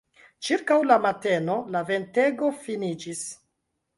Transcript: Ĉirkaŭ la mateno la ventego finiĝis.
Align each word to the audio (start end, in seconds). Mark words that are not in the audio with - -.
Ĉirkaŭ 0.45 0.77
la 0.91 0.95
mateno 1.01 1.57
la 1.75 1.83
ventego 1.91 2.51
finiĝis. 2.65 3.21